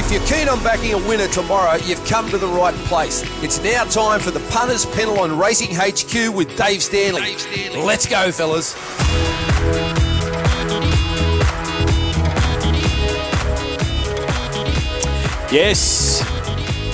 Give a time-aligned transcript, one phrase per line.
[0.00, 3.22] If you're keen on backing a winner tomorrow, you've come to the right place.
[3.44, 7.20] It's now time for the Punters Panel on Racing HQ with Dave Stanley.
[7.20, 7.82] Dave Stanley.
[7.82, 8.74] Let's go, fellas.
[15.52, 16.09] Yes,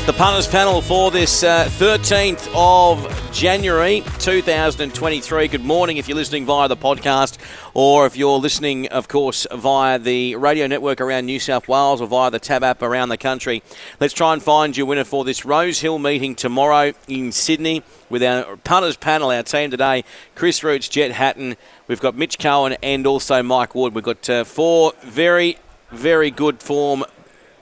[0.07, 5.49] the punters panel for this uh, 13th of January 2023.
[5.49, 7.39] Good morning if you're listening via the podcast
[7.75, 12.07] or if you're listening, of course, via the radio network around New South Wales or
[12.07, 13.65] via the Tab app around the country.
[13.99, 18.23] Let's try and find your winner for this Rose Hill meeting tomorrow in Sydney with
[18.23, 20.05] our punters panel, our team today,
[20.37, 21.57] Chris Roots, Jet Hatton.
[21.89, 23.93] We've got Mitch Cohen and also Mike Wood.
[23.93, 25.59] We've got uh, four very,
[25.91, 27.05] very good form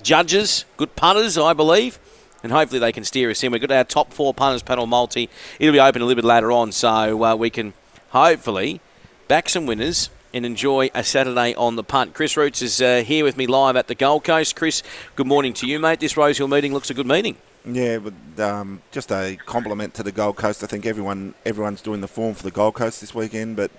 [0.03, 1.99] judges, good punters, I believe.
[2.45, 3.53] And hopefully they can steer us in.
[3.53, 5.31] We've got our top four punters panel multi.
[5.59, 7.73] It'll be open a little bit later on, so uh, we can
[8.11, 8.83] hopefully
[9.29, 12.13] back some winners and enjoy a Saturday on the punt.
[12.13, 14.57] Chris Roots is uh, here with me live at the Gold Coast.
[14.57, 14.83] Chris,
[15.17, 16.01] good morning to you, mate.
[16.01, 17.37] This Rosehill meeting looks a good meeting.
[17.65, 20.63] Yeah, but um, just a compliment to the Gold Coast.
[20.63, 23.71] I think everyone everyone's doing the form for the Gold Coast this weekend, but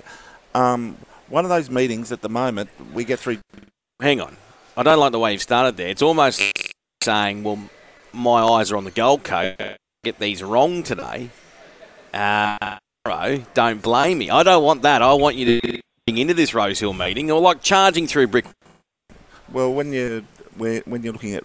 [0.55, 3.37] um, one of those meetings at the moment we get through.
[4.01, 4.37] Hang on,
[4.75, 5.89] I don't like the way you've started there.
[5.89, 6.41] It's almost
[7.03, 7.59] saying, well,
[8.15, 9.59] my eyes are on the Gold Coast.
[10.03, 11.29] Get these wrong today.
[12.13, 12.77] Uh,
[13.53, 14.29] don't blame me.
[14.29, 15.01] I don't want that.
[15.01, 18.45] I want you to get into this Rosehill meeting or like charging through brick.
[19.51, 20.25] Well, when you
[20.57, 21.43] when you're looking at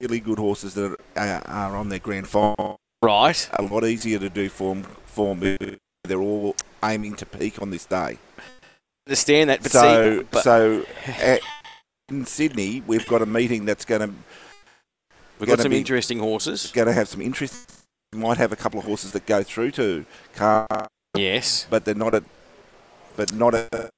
[0.00, 4.28] really good horses that are, are on their grand final, right, a lot easier to
[4.28, 5.40] do form form.
[6.04, 8.18] They're all aiming to peak on this day.
[9.06, 11.40] Understand that, but so see, but so at,
[12.08, 14.14] in Sydney, we've got a meeting that's going to.
[15.46, 16.72] We've got some be, interesting horses.
[16.72, 17.84] Going to have some interest.
[18.14, 20.66] We might have a couple of horses that go through to car.
[21.14, 22.24] Yes, but they're not at,
[23.14, 23.90] but not at,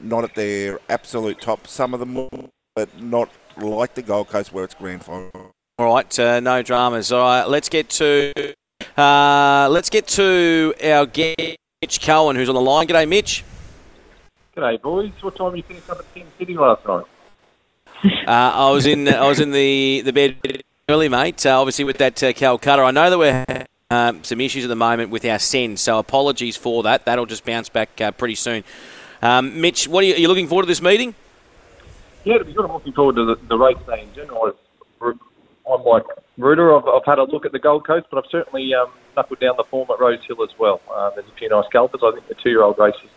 [0.00, 1.66] not at their absolute top.
[1.66, 5.52] Some of them, will, but not like the Gold Coast where it's grand final.
[5.78, 7.10] All right, uh, no dramas.
[7.10, 8.32] All right, let's get to
[8.96, 12.86] uh, let's get to our guest, Mitch Cohen, who's on the line.
[12.86, 13.42] G'day, Mitch.
[14.56, 15.10] G'day, boys.
[15.20, 17.06] What time did you finished up at King City last night?
[18.04, 20.36] Uh, I was in I was in the, the bed
[20.88, 21.46] early, mate.
[21.46, 24.76] Uh, obviously with that uh, Calcutta, I know that we're um, some issues at the
[24.76, 27.04] moment with our send, so apologies for that.
[27.04, 28.64] That'll just bounce back uh, pretty soon.
[29.22, 31.14] Um, Mitch, what are you, are you, looking forward to this meeting?
[32.24, 32.38] Yeah.
[32.38, 34.56] I'm looking forward to the, the race day in general.
[35.00, 36.02] I'm like
[36.36, 36.76] Rooter.
[36.76, 39.54] I've, I've, had a look at the Gold Coast, but I've certainly um, knuckled down
[39.56, 40.80] the form at Rose Hill as well.
[40.92, 42.00] Um, there's a few nice scalpers.
[42.04, 43.08] I think the two-year-old races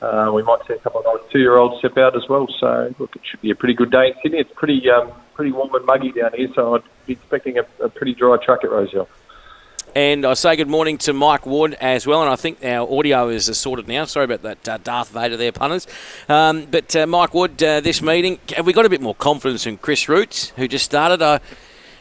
[0.00, 2.46] uh, we might see a couple of two-year-olds step out as well.
[2.60, 4.38] So look, it should be a pretty good day in Sydney.
[4.38, 7.88] It's pretty um, pretty warm and muggy down here, so I'd be expecting a, a
[7.88, 9.08] pretty dry track at Rosehill.
[9.94, 12.20] And I say good morning to Mike Wood as well.
[12.20, 14.04] And I think our audio is sorted now.
[14.04, 15.86] Sorry about that, uh, Darth Vader there, punters.
[16.28, 19.66] Um, but uh, Mike Wood, uh, this meeting, have we got a bit more confidence
[19.66, 21.22] in Chris Roots, who just started?
[21.22, 21.38] Uh,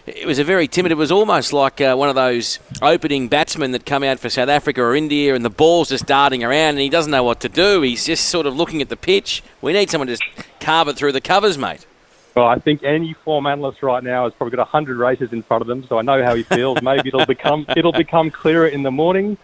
[0.08, 0.92] it was a very timid.
[0.92, 4.50] It was almost like uh, one of those opening batsmen that come out for South
[4.50, 7.50] Africa or India, and the ball's just darting around, and he doesn't know what to
[7.50, 7.82] do.
[7.82, 9.42] He's just sort of looking at the pitch.
[9.62, 10.18] We need someone to
[10.60, 11.88] carve it through the covers, mate.
[12.36, 15.62] Well, I think any form analyst right now has probably got hundred races in front
[15.62, 16.82] of them, so I know how he feels.
[16.82, 19.38] Maybe it'll become it'll become clearer in the morning.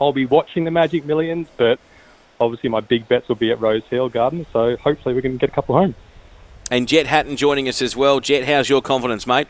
[0.00, 1.78] I'll be watching the Magic Millions, but
[2.40, 5.52] obviously my big bets will be at Rosehill Garden, so hopefully we can get a
[5.52, 5.94] couple home.
[6.70, 8.20] And Jet Hatton joining us as well.
[8.20, 9.46] Jet, how's your confidence, mate?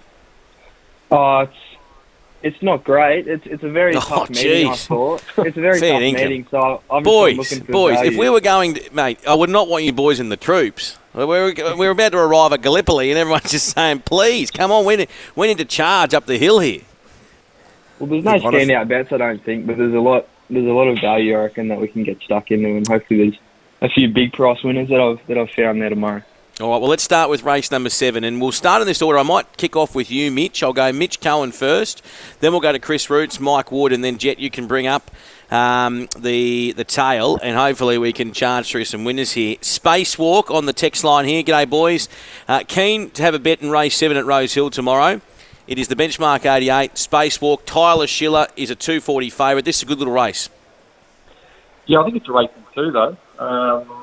[1.11, 1.57] Oh, it's
[2.43, 3.29] it's not great.
[3.29, 4.45] It's it's a very oh, tough geez.
[4.45, 4.69] meeting.
[4.69, 6.25] I thought it's a very tough income.
[6.25, 6.47] meeting.
[6.51, 7.95] So I'm boys, boys.
[7.97, 8.11] Value.
[8.11, 10.99] If we were going, to, mate, I would not want you boys in the troops.
[11.13, 14.85] We're we were about to arrive at Gallipoli, and everyone's just saying, "Please, come on,
[14.85, 16.83] we need, we need to charge up the hill here."
[17.99, 20.27] Well, there's no standout bets, I don't think, but there's a lot.
[20.49, 23.31] There's a lot of value, I reckon, that we can get stuck into, and hopefully
[23.31, 23.41] there's
[23.83, 26.23] a few big price winners that I've that I've found there tomorrow.
[26.61, 29.19] All right, well, let's start with race number seven, and we'll start in this order.
[29.19, 30.63] I might kick off with you, Mitch.
[30.63, 32.03] I'll go Mitch Cohen first,
[32.41, 35.11] then we'll go to Chris Roots, Mike Wood, and then Jet, you can bring up
[35.51, 39.57] um, the the tail, and hopefully we can charge through some winners here.
[39.57, 41.43] Spacewalk on the text line here.
[41.43, 42.11] G'day, boys.
[42.47, 45.23] Uh, keen to have a bet in race seven at Rosehill tomorrow.
[45.67, 46.93] It is the benchmark 88.
[46.93, 47.61] Spacewalk.
[47.65, 49.65] Tyler Schiller is a 240 favourite.
[49.65, 50.51] This is a good little race.
[51.87, 53.17] Yeah, I think it's a race in two, though.
[53.39, 54.00] Um,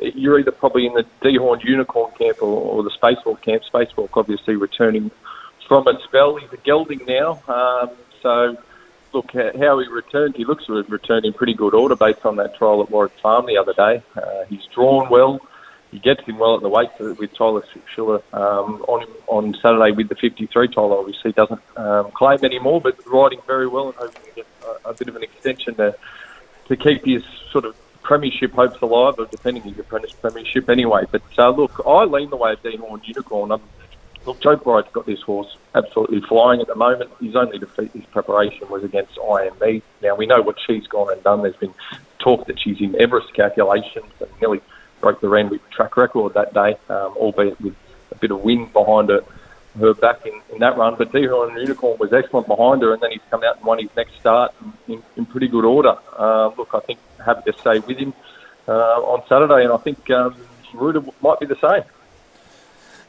[0.00, 3.62] you're either probably in the dehorned unicorn camp or, or the spacewalk camp.
[3.72, 5.10] Spacewalk obviously returning
[5.66, 6.36] from a spell.
[6.36, 7.42] He's a gelding now.
[7.48, 7.90] Um,
[8.22, 8.56] so,
[9.12, 12.36] look, how he returned, he looks to have returned in pretty good order based on
[12.36, 14.02] that trial at Warwick Farm the other day.
[14.16, 15.40] Uh, he's drawn well.
[15.90, 17.62] He gets him well at the weight with Tyler
[17.94, 20.66] Schiller um, on on Saturday with the 53.
[20.68, 24.46] Tyler obviously doesn't um, claim anymore, but riding very well and hoping to get
[24.84, 25.94] a, a bit of an extension to
[26.66, 27.22] to keep his
[27.52, 31.04] sort of premiership hopes alive, or depending on your premiership anyway.
[31.10, 33.50] But uh, look, I lean the way of Dehorn Unicorn.
[33.50, 33.62] I'm
[34.26, 37.10] look, Joe Pride's got this horse absolutely flying at the moment.
[37.20, 39.82] His only defeat his preparation was against IME.
[40.02, 41.42] Now, we know what she's gone and done.
[41.42, 41.74] There's been
[42.18, 44.60] talk that she's in Everest calculations and nearly
[45.00, 47.76] broke the Randwick track record that day, um, albeit with
[48.10, 49.22] a bit of wind behind her,
[49.78, 50.94] her back in, in that run.
[50.96, 53.90] But Dehorn Unicorn was excellent behind her, and then he's come out and won his
[53.96, 54.54] next start
[54.88, 55.96] in, in pretty good order.
[56.16, 58.14] Uh, look, I think happy to stay with him
[58.68, 60.36] uh, on Saturday, and I think um,
[61.20, 61.84] might be the same.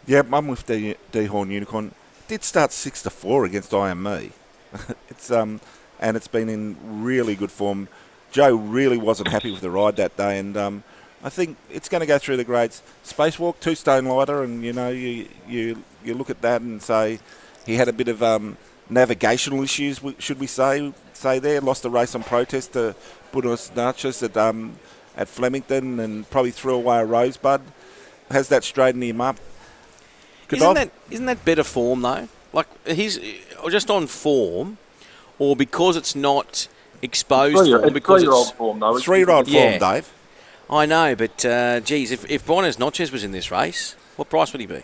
[0.08, 1.92] Yeah, I'm with the Dehorn Unicorn.
[2.28, 4.32] Did start six to four against IME.
[5.10, 5.62] it's um,
[6.00, 7.88] and it's been in really good form.
[8.32, 10.84] Joe really wasn't happy with the ride that day, and um,
[11.24, 12.82] I think it's going to go through the grades.
[13.04, 17.20] Spacewalk, two stone lighter, and you know you you you look at that and say
[17.66, 18.58] he had a bit of um,
[18.90, 21.62] navigational issues, should we say say there?
[21.62, 22.96] Lost the race on protest to
[23.36, 24.78] Buenos Noches at um,
[25.18, 27.62] at Flemington, and probably threw away a rosebud.
[28.32, 29.38] Has that straightened him up?
[30.52, 32.30] isn't that isn't that better form though?
[32.54, 33.20] Like he's
[33.70, 34.78] just on form,
[35.38, 36.68] or because it's not
[37.02, 37.94] exposed three, form.
[37.94, 39.00] because three-year-old form, though.
[39.00, 39.80] Three-year-old form.
[39.80, 40.12] Dave.
[40.70, 44.54] I know, but uh, geez, if if Buenos Noches was in this race, what price
[44.54, 44.84] would he be?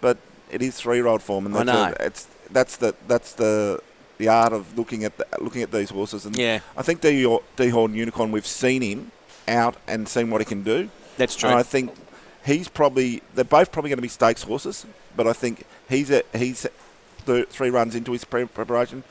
[0.00, 0.18] But
[0.50, 1.94] it is three-year-old form, and that's I know.
[2.00, 3.80] A, it's that's the that's the
[4.18, 6.26] the art of looking at the, looking at these horses.
[6.26, 6.60] And yeah.
[6.76, 9.12] I think Dehorn Unicorn, we've seen him
[9.48, 10.90] out and seen what he can do.
[11.16, 11.50] That's true.
[11.50, 11.92] And I think
[12.44, 14.86] he's probably they're both probably going to be stakes horses,
[15.16, 16.66] but I think he's a, he's
[17.26, 19.04] th- three runs into his pre- preparation.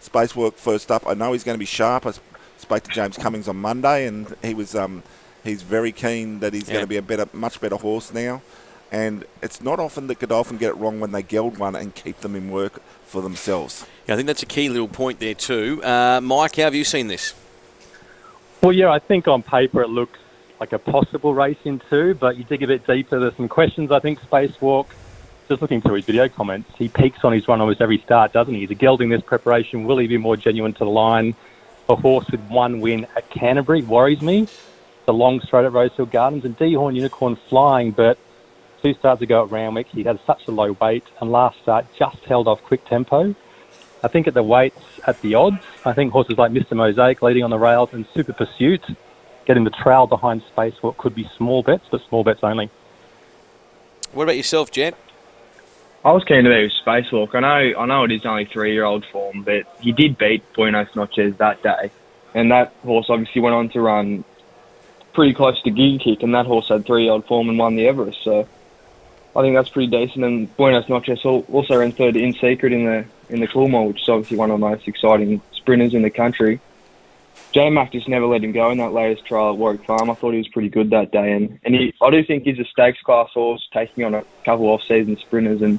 [0.00, 1.06] Spacewalk first up.
[1.06, 2.06] I know he's going to be sharp.
[2.06, 2.12] I
[2.58, 5.02] spoke to James Cummings on Monday, and he was um,
[5.44, 6.74] he's very keen that he's yeah.
[6.74, 8.42] going to be a better, much better horse now.
[8.92, 12.20] And it's not often that Godolphin get it wrong when they geld one and keep
[12.20, 13.86] them in work for themselves.
[14.06, 15.82] Yeah, I think that's a key little point there too.
[15.82, 17.34] Uh, Mike, how have you seen this?
[18.62, 20.18] Well, yeah, I think on paper it looks
[20.60, 23.90] like a possible race in two, but you dig a bit deeper, there's some questions.
[23.90, 24.86] I think Spacewalk,
[25.48, 28.52] just looking through his video comments, he peaks on his run almost every start, doesn't
[28.52, 28.60] he?
[28.60, 29.84] He's a gelding this preparation.
[29.84, 31.34] Will he be more genuine to the line?
[31.88, 34.46] A horse with one win at Canterbury worries me.
[35.06, 38.18] The long straight at Rosehill Gardens and Dehorn Unicorn flying, but
[38.82, 42.18] two starts ago at Randwick, he had such a low weight, and last start just
[42.24, 43.34] held off quick tempo.
[44.04, 46.72] I think at the weights, at the odds, I think horses like Mr.
[46.72, 48.82] Mosaic leading on the rails and Super Pursuit
[49.44, 52.70] getting the trail behind Spacewalk could be small bets, but small bets only.
[54.12, 54.94] What about yourself, Jet?
[56.04, 57.34] I was keen to be with Spacewalk.
[57.34, 61.36] I know, I know it is only three-year-old form, but he did beat Buenos Noches
[61.36, 61.90] that day,
[62.34, 64.24] and that horse obviously went on to run
[65.12, 68.22] pretty close to Giga Kick, and that horse had three-year-old form and won the Everest.
[68.24, 68.48] So
[69.34, 70.24] I think that's pretty decent.
[70.24, 74.08] And Buenos Noches also ran third in secret in the in the Coolmore, which is
[74.08, 76.60] obviously one of the most exciting sprinters in the country.
[77.52, 80.10] J Mac just never let him go in that latest trial at Warwick Farm.
[80.10, 82.58] I thought he was pretty good that day, and and he, I do think he's
[82.58, 85.78] a stakes class horse, taking on a couple off-season sprinters, and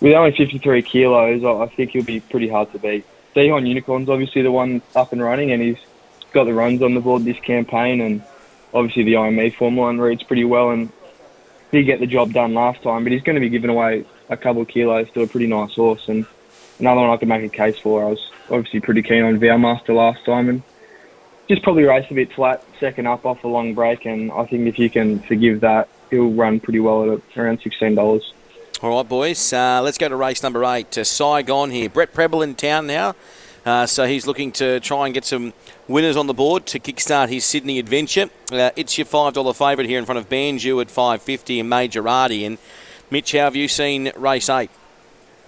[0.00, 3.04] with only 53 kilos, I, I think he'll be pretty hard to beat.
[3.36, 5.78] Dehorn Unicorn's obviously the one up and running, and he's
[6.32, 8.22] got the runs on the board this campaign, and
[8.74, 10.90] obviously the IME form line reads pretty well, and
[11.72, 14.36] did get the job done last time, but he's going to be giving away a
[14.36, 16.24] couple of kilos to a pretty nice horse, and
[16.78, 18.04] another one I could make a case for.
[18.04, 20.62] I was obviously pretty keen on Master last time, and
[21.48, 24.68] just probably race a bit flat, second up off a long break, and I think
[24.68, 28.32] if you can forgive that, he'll run pretty well at around sixteen dollars.
[28.82, 29.52] All right, boys.
[29.52, 30.92] Uh, let's go to race number eight.
[30.92, 31.88] Saigon here.
[31.88, 33.14] Brett Prebble in town now,
[33.64, 35.52] uh, so he's looking to try and get some
[35.88, 38.28] winners on the board to kickstart his Sydney adventure.
[38.50, 41.70] Uh, it's your five dollar favourite here in front of Banju at five fifty and
[41.70, 42.46] Majorati.
[42.46, 42.58] And
[43.10, 44.70] Mitch, how have you seen race eight?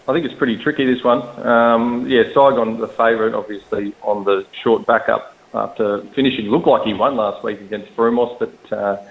[0.07, 1.23] I think it's pretty tricky this one.
[1.47, 6.47] Um, yeah, Saigon the favourite, obviously on the short backup after finishing.
[6.51, 9.03] Looked like he won last week against Frumos, but uh,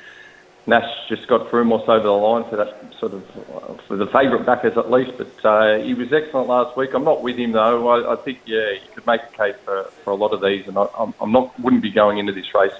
[0.65, 4.45] Nash just got Frumos over the line for that sort of uh, for the favourite
[4.45, 5.11] backers at least.
[5.17, 6.93] But uh, he was excellent last week.
[6.93, 7.87] I'm not with him though.
[7.89, 10.67] I, I think yeah, you could make a case for, for a lot of these,
[10.67, 12.73] and I, I'm, I'm not wouldn't be going into this race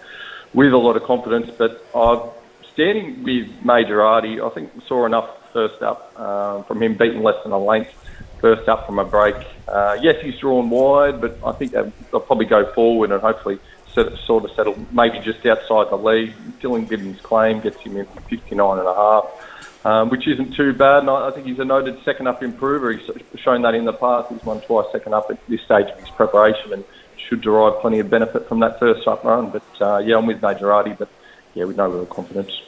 [0.54, 1.52] with a lot of confidence.
[1.58, 2.30] But I'm
[2.72, 4.42] standing with Majorati.
[4.42, 7.94] I think saw enough first up um, from him beating less than a length
[8.40, 9.36] first up from a break.
[9.68, 13.60] Uh, yes, he's drawn wide, but I think they'll probably go forward and hopefully
[13.94, 16.34] sort of settle maybe just outside the lead.
[16.62, 21.00] Dylan Gibbons' claim gets him in 59 and a half, um, which isn't too bad.
[21.00, 22.92] And I, I think he's a noted second up improver.
[22.92, 24.32] He's shown that in the past.
[24.32, 26.84] He's won twice second up at this stage of his preparation and
[27.18, 29.52] should derive plenty of benefit from that first up run.
[29.52, 31.10] But uh, yeah, I'm with Majorati, but
[31.54, 32.62] yeah, with no real confidence.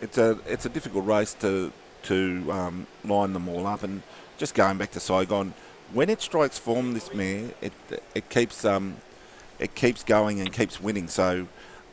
[0.00, 1.72] It's a it's a difficult race to
[2.04, 4.02] to um, line them all up and
[4.38, 5.52] just going back to Saigon,
[5.92, 7.72] when it strikes form, this mare, it
[8.14, 8.96] it keeps um,
[9.58, 11.08] it keeps going and keeps winning.
[11.08, 11.46] So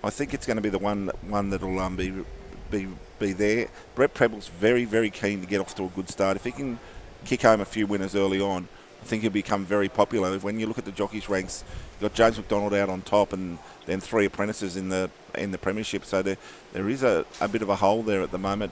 [0.03, 2.13] I think it's going to be the one one that'll um, be
[2.69, 2.87] be
[3.19, 3.67] be there.
[3.95, 6.35] Brett Prebble's very very keen to get off to a good start.
[6.35, 6.79] If he can
[7.25, 8.67] kick home a few winners early on,
[9.01, 10.37] I think he'll become very popular.
[10.39, 13.57] When you look at the jockeys ranks, you've got James McDonald out on top, and
[13.85, 16.05] then three apprentices in the in the premiership.
[16.05, 16.37] So there
[16.73, 18.71] there is a, a bit of a hole there at the moment.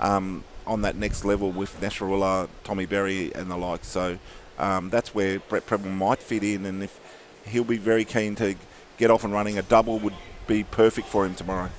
[0.00, 3.84] Um, on that next level with Nash Rawiller, Tommy Berry, and the like.
[3.84, 4.18] So
[4.58, 7.00] um, that's where Brett Prebble might fit in, and if
[7.48, 8.54] he'll be very keen to
[8.98, 10.14] get off and running, a double would
[10.46, 11.70] be perfect for him tomorrow.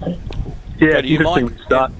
[0.00, 1.46] Yeah, Go to you, interesting.
[1.46, 1.92] We start,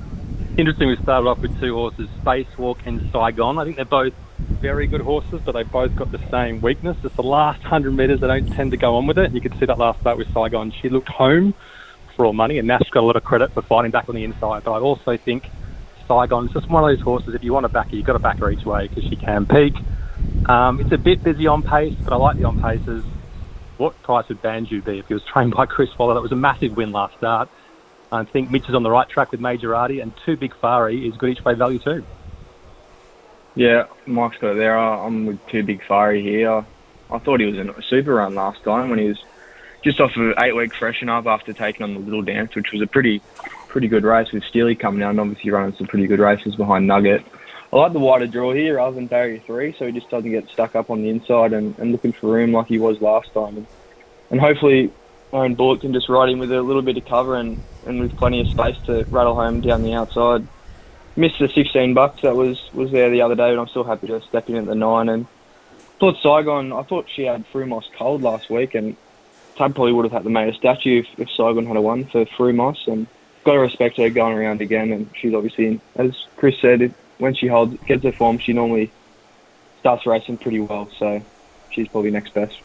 [0.56, 0.88] interesting.
[0.88, 3.58] We started off with two horses, Spacewalk and Saigon.
[3.58, 6.96] I think they're both very good horses, but they've both got the same weakness.
[7.04, 9.32] It's the last hundred metres they don't tend to go on with it.
[9.32, 10.72] You could see that last start with Saigon.
[10.72, 11.54] She looked home
[12.16, 14.24] for all money, and Nash got a lot of credit for fighting back on the
[14.24, 14.64] inside.
[14.64, 15.50] But I also think
[16.08, 17.34] Saigon's just one of those horses.
[17.34, 19.16] If you want to back her, you've got to back her each way because she
[19.16, 19.74] can peak.
[20.46, 23.04] Um, it's a bit busy on pace, but I like the on paces.
[23.76, 26.14] What price would Banju be if he was trained by Chris Waller?
[26.14, 27.48] That was a massive win last start.
[28.12, 31.16] I think Mitch is on the right track with Majorati, and two big Fari is
[31.16, 32.04] good each way value too.
[33.54, 34.76] Yeah, Mike's got it there.
[34.76, 36.64] I'm with two big Fari here.
[37.10, 39.22] I thought he was in a super run last time when he was
[39.82, 42.82] just off of eight week freshen up after taking on the Little Dance, which was
[42.82, 43.20] a pretty
[43.68, 46.86] pretty good race with Steely coming out and obviously running some pretty good races behind
[46.86, 47.24] Nugget.
[47.72, 50.48] I like the wider draw here rather than barrier three, so he just doesn't get
[50.48, 53.58] stuck up on the inside and, and looking for room like he was last time.
[53.58, 53.66] And,
[54.30, 54.90] and hopefully
[55.32, 58.16] Aaron Bullock can just ride him with a little bit of cover and, and with
[58.16, 60.46] plenty of space to rattle home down the outside.
[61.14, 64.08] Missed the 16 bucks that was, was there the other day, but I'm still happy
[64.08, 65.08] to step in at the nine.
[65.08, 65.26] And
[66.00, 68.96] thought Saigon, I thought she had Frumos cold last week, and
[69.56, 72.06] Tab probably would have had to make a statue if, if Saigon had a one
[72.06, 72.88] for Frumos.
[72.88, 73.06] And
[73.44, 74.92] got to respect her going around again.
[74.92, 78.90] And she's obviously, as Chris said, when she holds gets her form, she normally
[79.80, 80.90] starts racing pretty well.
[80.98, 81.22] So
[81.70, 82.58] she's probably next best.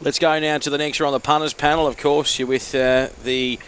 [0.00, 1.86] Let's go now to the next row on the punters panel.
[1.86, 3.58] Of course, you're with uh, the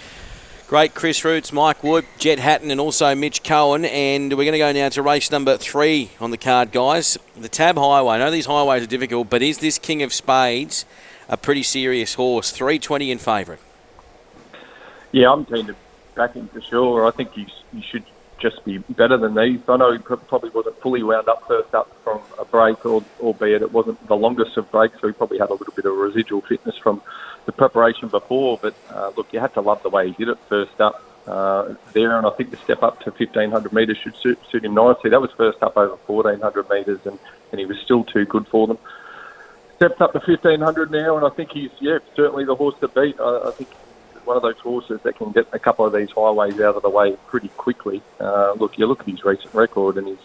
[0.67, 3.87] great Chris Roots, Mike Wood, Jet Hatton, and also Mitch Cohen.
[3.87, 7.17] And we're going to go now to race number three on the card, guys.
[7.35, 8.17] The Tab Highway.
[8.17, 10.85] I know these highways are difficult, but is this King of Spades
[11.31, 12.51] a pretty serious horse?
[12.51, 13.61] 320 in favourite.
[15.13, 15.77] Yeah, I'm keen to
[16.15, 17.07] back him for sure.
[17.07, 18.05] I think he's, he should
[18.39, 19.61] just be better than these.
[19.69, 23.63] I know he probably wasn't fully wound up first up from a break, or, albeit
[23.63, 26.41] it wasn't the longest of breaks, so he probably had a little bit of residual
[26.43, 27.03] fitness from
[27.47, 28.59] the preparation before.
[28.61, 31.75] But uh, look, you had to love the way he did it first up uh,
[31.93, 35.11] there, and I think the step up to 1500 metres should suit, suit him nicely.
[35.11, 37.19] That was first up over 1400 metres, and,
[37.51, 38.79] and he was still too good for them.
[39.77, 43.21] Steps up to 1500 now, and I think he's yeah certainly the horse to beat.
[43.21, 43.69] I, I think
[44.29, 46.91] one of those horses that can get a couple of these highways out of the
[46.91, 48.03] way pretty quickly.
[48.21, 50.19] Uh, look, you look at his recent record, and he's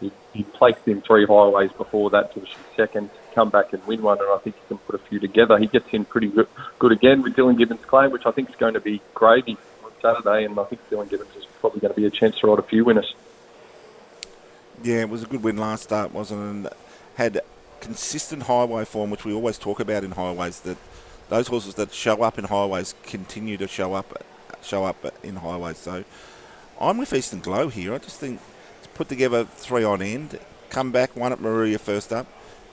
[0.00, 4.18] he, he placed in three highways before that, finished second, come back and win one,
[4.18, 5.56] and I think he can put a few together.
[5.56, 6.48] He gets in pretty good,
[6.80, 9.92] good again with Dylan Gibbons' claim, which I think is going to be gravy on
[10.02, 12.58] Saturday, and I think Dylan Gibbons is probably going to be a chance to ride
[12.58, 13.14] a few winners.
[14.82, 16.50] Yeah, it was a good win last start, wasn't it?
[16.50, 16.68] And
[17.14, 17.40] had
[17.80, 20.58] consistent highway form, which we always talk about in highways.
[20.60, 20.76] That
[21.28, 24.24] those horses that show up in highways continue to show up,
[24.62, 25.78] show up in highways.
[25.78, 26.04] So
[26.80, 27.94] I'm with Eastern Glow here.
[27.94, 28.40] I just think
[28.94, 30.38] put together three on end,
[30.70, 32.26] come back one at Moruya first up.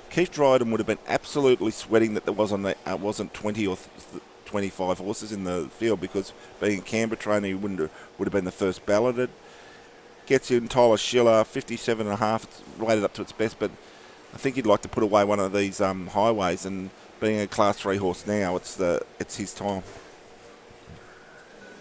[0.09, 4.23] Keith Dryden would have been absolutely sweating that there wasn't uh, wasn't 20 or th-
[4.45, 8.33] 25 horses in the field because being a Canberra trainer, he wouldn't have, would have
[8.33, 9.29] been the first balloted.
[10.25, 12.45] Gets you in Tyler Schiller, 57 and a half.
[12.77, 13.71] Rated up to its best, but
[14.33, 16.65] I think he'd like to put away one of these um, highways.
[16.65, 16.89] And
[17.21, 19.83] being a Class Three horse now, it's the it's his time.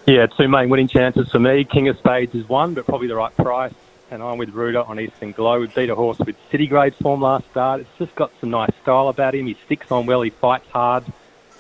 [0.06, 1.64] Yeah, two main winning chances for me.
[1.64, 3.74] King of Spades is one, but probably the right price.
[4.10, 5.60] And I'm with Rooter on Eastern Glow.
[5.60, 7.80] We beat a horse with city grade form last start.
[7.80, 9.46] It's just got some nice style about him.
[9.46, 10.22] He sticks on well.
[10.22, 11.04] He fights hard.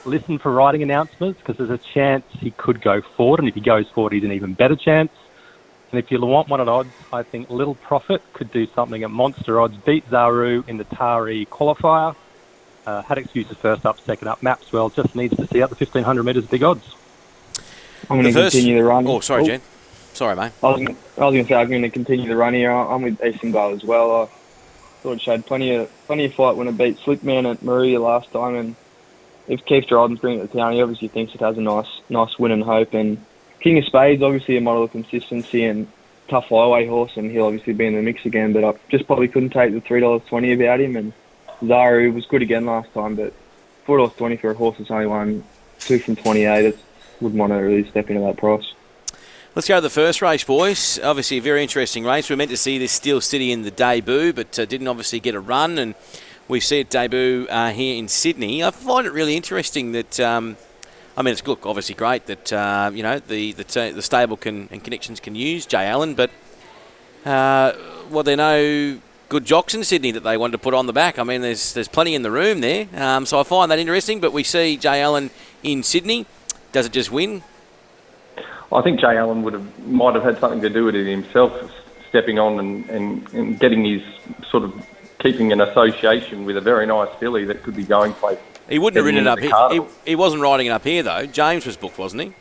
[0.04, 3.40] Listen for riding announcements because there's a chance he could go forward.
[3.40, 5.12] And if he goes forward, he's an even better chance.
[5.92, 9.10] And if you want one at odds, I think Little Profit could do something at
[9.10, 9.76] monster odds.
[9.76, 12.16] Beat Zaru in the Tari qualifier.
[12.86, 14.42] Uh, had excuses first up, second up.
[14.42, 16.94] Maxwell just needs to see out the 1500 metres big odds.
[18.08, 19.06] I'm going to first- continue the run.
[19.06, 19.60] Oh, sorry, Jen.
[20.14, 20.52] Sorry, mate.
[20.62, 22.70] I was, gonna, I was going to say I'm going to continue the run here.
[22.72, 24.22] I'm with Eastern Glow as well.
[24.22, 24.26] I
[25.02, 28.30] thought it showed plenty of plenty of fight when it beat Slickman at Moruya last
[28.32, 28.76] time, and
[29.48, 32.38] if Keith Dryden's bringing it to town, he obviously thinks it has a nice nice
[32.38, 32.92] win and hope.
[32.92, 33.24] And
[33.60, 35.86] King of Spades, obviously a model of consistency and
[36.28, 38.52] tough highway horse, and he'll obviously be in the mix again.
[38.52, 40.96] But I just probably couldn't take the three dollars twenty about him.
[40.96, 41.12] And
[41.62, 43.32] Zaru was good again last time, but
[43.84, 45.44] four dollars twenty for a horse that's only won
[45.78, 46.76] two from twenty eight.
[47.20, 48.72] Wouldn't want to really step into that price.
[49.54, 50.98] Let's go to the first race, boys.
[51.02, 52.30] Obviously, a very interesting race.
[52.30, 55.20] We are meant to see this Steel City in the debut, but uh, didn't obviously
[55.20, 55.94] get a run, and
[56.48, 58.62] we see it debut uh, here in Sydney.
[58.64, 60.56] I find it really interesting that um,
[61.16, 64.36] I mean, it's look obviously great that uh, you know the the, t- the stable
[64.36, 66.30] can and connections can use Jay Allen, but
[67.26, 67.72] uh,
[68.08, 69.00] well, are no
[69.30, 71.18] good jocks in Sydney that they wanted to put on the back.
[71.18, 74.20] I mean, there's there's plenty in the room there, um, so I find that interesting.
[74.20, 75.30] But we see Jay Allen
[75.62, 76.26] in Sydney.
[76.72, 77.42] Does it just win?
[78.72, 81.72] I think Jay Allen would have might have had something to do with it himself,
[82.10, 84.02] stepping on and, and, and getting his
[84.50, 84.86] sort of
[85.20, 88.44] keeping an association with a very nice filly that could be going places.
[88.68, 89.52] He wouldn't have ridden it up here.
[89.70, 91.26] He, he wasn't riding it up here though.
[91.26, 92.32] James was booked, wasn't he?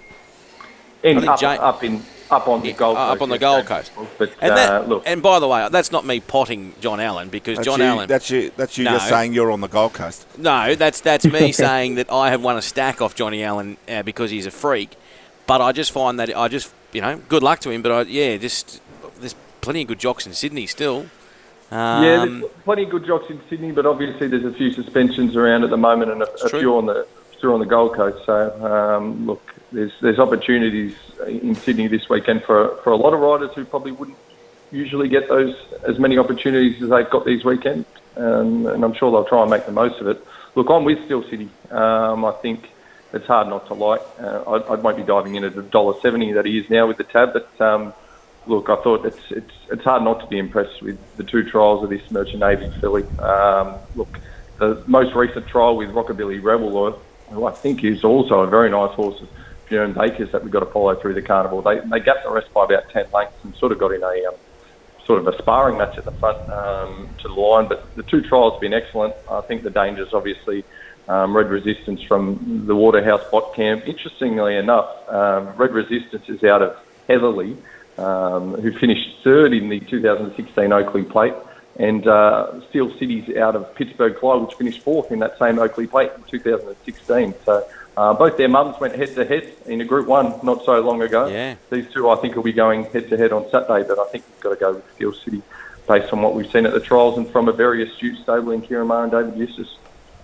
[1.01, 3.15] In, up, up in up on the Gold uh, Coast.
[3.15, 3.91] up on the Gold Coast.
[4.17, 7.29] But And uh, that, look, and by the way, that's not me potting John Allen
[7.29, 8.07] because That's John you, Allen.
[8.07, 8.51] That's you.
[8.55, 8.91] That's you No.
[8.91, 10.25] just saying you're on the Gold Coast.
[10.38, 14.03] No, that's that's me saying that I have won a stack off Johnny Allen uh,
[14.03, 14.95] because he's a freak.
[15.48, 17.81] But I just find that I just you know good luck to him.
[17.81, 18.81] But I, yeah, just
[19.19, 21.07] there's plenty of good jocks in Sydney still.
[21.71, 25.36] Um, yeah, there's plenty of good jocks in Sydney, but obviously there's a few suspensions
[25.36, 26.59] around at the moment and a, a true.
[26.59, 27.07] few on the
[27.39, 28.25] few on the Gold Coast.
[28.25, 30.95] So um, look, there's there's opportunities
[31.27, 34.17] in Sydney this weekend for for a lot of riders who probably wouldn't
[34.71, 35.55] usually get those
[35.88, 39.49] as many opportunities as they've got these weekends, um, and I'm sure they'll try and
[39.49, 40.23] make the most of it.
[40.55, 41.49] Look, I'm with Steel City.
[41.71, 42.69] Um, I think
[43.13, 44.01] it's hard not to like.
[44.19, 46.88] Uh, I, I won't be diving in at the dollar seventy that he is now
[46.88, 47.93] with the tab, but um,
[48.47, 51.83] look, I thought it's it's it's hard not to be impressed with the two trials
[51.83, 53.03] of this Merchant Navy filly.
[53.19, 54.19] Um, look,
[54.57, 56.99] the most recent trial with Rockabilly Rebel,
[57.29, 59.21] who I think is also a very nice horse,
[59.69, 61.61] Bakers, that we've got to follow through the carnival.
[61.61, 64.25] They they gapped the rest by about ten lengths and sort of got in a
[64.27, 64.35] um,
[65.05, 67.67] sort of a sparring match at the front um, to the line.
[67.67, 69.15] But the two trials have been excellent.
[69.29, 70.63] I think the dangers, obviously,
[71.07, 73.88] um, Red Resistance from the Waterhouse Bott Camp.
[73.88, 77.57] Interestingly enough, um, Red Resistance is out of Heatherly,
[77.97, 81.33] um, who finished third in the 2016 Oakleigh Plate.
[81.77, 85.88] And uh, Steel City's out of Pittsburgh Clyde, which finished fourth in that same Oakleigh
[85.88, 87.33] Plate in 2016.
[87.45, 87.67] So
[88.00, 91.01] uh, both their mums went head to head in a Group One not so long
[91.01, 91.27] ago.
[91.27, 91.56] Yeah.
[91.70, 94.24] These two, I think, will be going head to head on Saturday, but I think
[94.25, 95.41] we've got to go with Steel City
[95.86, 98.62] based on what we've seen at the trials and from a very astute stable in
[98.62, 99.76] Ciaron Maher and David Eustace.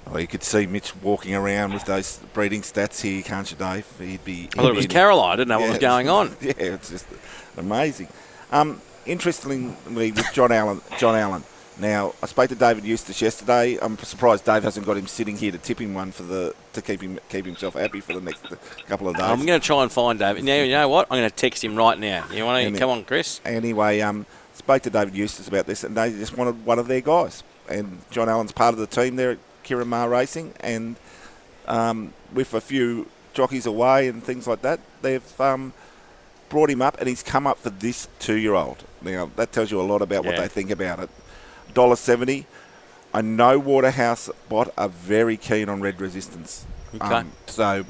[0.07, 3.85] Oh, you could see Mitch walking around with those breeding stats here, can't you, Dave?
[3.99, 4.47] He'd be.
[4.53, 5.33] I thought it was Caroline.
[5.33, 6.33] I didn't know what was going on.
[6.41, 7.07] Yeah, it's just
[7.57, 8.07] amazing.
[8.53, 11.43] Um, interestingly, with John Allen, John Allen.
[11.77, 13.77] Now, I spoke to David Eustace yesterday.
[13.81, 16.81] I'm surprised Dave hasn't got him sitting here to tip him one for the to
[16.81, 18.45] keep him keep himself happy for the next
[18.87, 19.25] couple of days.
[19.25, 20.45] I'm going to try and find David.
[20.45, 21.07] Now, you know what?
[21.11, 22.25] I'm going to text him right now.
[22.31, 23.41] You want to come on, Chris?
[23.43, 27.01] anyway, um, spoke to David Eustace about this, and they just wanted one of their
[27.01, 27.43] guys.
[27.67, 30.95] And John Allen's part of the team there at Ciaron Maher Racing, and
[31.67, 35.73] um, with a few jockeys away and things like that, they've um,
[36.47, 38.85] brought him up, and he's come up for this two-year-old.
[39.01, 41.09] Now that tells you a lot about what they think about it.
[41.75, 42.47] Dollar seventy.
[43.13, 46.65] I know Waterhouse Bott are very keen on Red Resistance,
[46.99, 47.27] Um, Okay.
[47.45, 47.85] so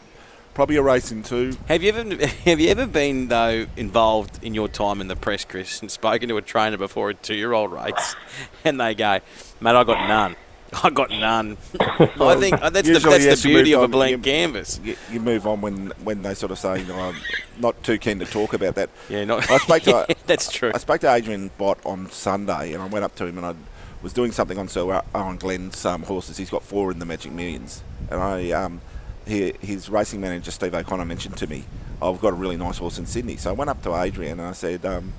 [0.54, 1.56] probably a racing two.
[1.68, 5.46] Have you ever have you ever been though involved in your time in the press,
[5.46, 8.16] Chris, and spoken to a trainer before a two-year-old race,
[8.66, 9.20] and they go,
[9.62, 10.36] "Mate, I got none.
[10.84, 14.12] I got none." I think uh, that's the that's yes, the beauty of a blank
[14.12, 14.80] You- canvas.
[14.84, 17.16] you, you move on when, when they sort of say, no, I'm
[17.60, 18.90] not too keen to talk about that.
[19.08, 19.50] Yeah, not.
[19.50, 20.72] I spoke to Yeah, that's true.
[20.74, 23.54] I spoke to Adrian Bott on Sunday, and I went up to him and I
[24.02, 26.38] was doing something on Sir Owen Glenn's um, horses.
[26.38, 28.82] He's got four in the Magic Millions, and I um,
[29.26, 31.64] he, his racing manager Steve O'Connor mentioned to me,
[32.02, 33.38] I've got a really nice horse in Sydney.
[33.38, 35.14] So I went up to Adrian and I said, um,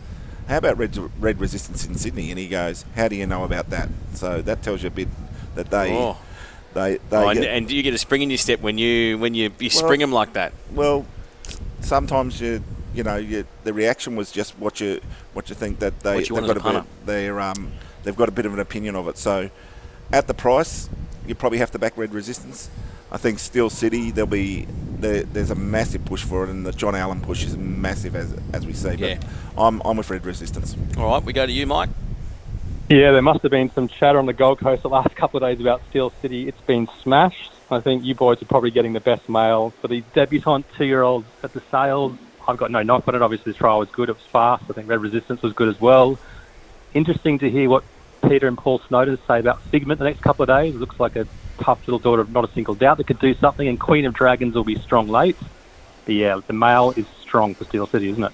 [0.49, 2.31] how about Red, Red Resistance in Sydney?
[2.31, 3.89] And he goes, how do you know about that?
[4.15, 5.09] So that tells you a bit
[5.57, 6.17] that they Oh.
[6.75, 9.19] they they Oh, and, and do you get a spring in your step when you
[9.19, 10.53] when you, you Well- spring them like that?
[10.73, 11.05] well,
[11.81, 12.63] sometimes you
[12.95, 15.01] you know you, the reaction was just what you
[15.35, 17.73] what you think that they What you they've got a a bit, they're um
[18.07, 19.19] they've got a bit of an opinion of it.
[19.19, 19.51] So
[20.13, 20.89] at the price,
[21.27, 22.71] you probably have to back Red Resistance.
[23.11, 24.67] I think Steel City there'll be
[24.99, 28.35] there, there's a massive push for it, and the John Allen push is massive as
[28.53, 28.91] as we see.
[28.91, 29.19] But Yeah.
[29.59, 30.77] I'm I'm with Red Resistance.
[30.97, 31.91] All right, we go to you, Mike.
[32.89, 35.49] Yeah, there must have been some chatter on the Gold Coast the last couple of
[35.49, 36.47] days about Steel City.
[36.49, 37.53] It's been smashed.
[37.69, 41.53] I think you boys are probably getting the best mail for these debutant two-year-olds at
[41.53, 42.17] the sales.
[42.47, 43.23] I've got no knock on it.
[43.23, 44.09] Obviously, the trial was good.
[44.09, 44.63] It was fast.
[44.71, 46.17] I think Red Resistance was good as well.
[46.95, 47.83] Interesting to hear what
[48.29, 50.75] Peter and Paul Snowden say about Figment the next couple of days.
[50.75, 51.27] It looks like a
[51.59, 53.67] tough little daughter of not a single doubt that could do something.
[53.67, 55.37] And Queen of Dragons will be strong late.
[56.05, 58.33] But yeah, the mail is strong for Steel City, isn't it?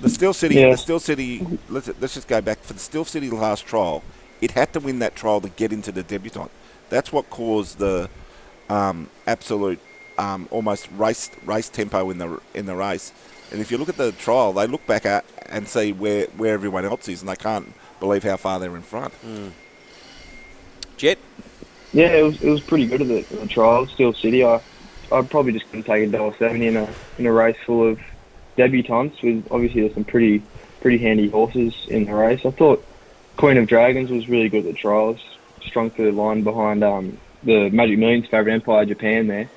[0.00, 0.70] The Steel City, Yeah.
[0.70, 1.46] the Steel City.
[1.68, 4.02] Let's let's just go back for the Steel City last trial.
[4.40, 6.50] It had to win that trial to get into the debutant.
[6.90, 8.10] That's what caused the
[8.68, 9.80] um, absolute
[10.18, 13.12] um, almost race race tempo in the in the race.
[13.54, 16.54] And if you look at the trial, they look back at and see where, where
[16.54, 19.14] everyone else is, and they can't believe how far they're in front.
[20.96, 21.18] Jet.
[21.92, 23.86] Yeah, it was, it was pretty good at the, at the trial.
[23.86, 24.60] Steel City, I,
[25.12, 27.90] I'd probably just going to take a dollar seventy in a in a race full
[27.90, 28.00] of
[28.58, 29.22] debutants.
[29.22, 30.42] With obviously there's some pretty
[30.80, 32.44] pretty handy horses in the race.
[32.44, 32.84] I thought
[33.36, 35.20] Queen of Dragons was really good at the trials,
[35.64, 39.48] strong through the line behind um, the Magic Millions favourite Empire Japan there.